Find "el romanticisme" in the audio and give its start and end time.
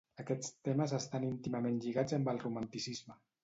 2.35-3.23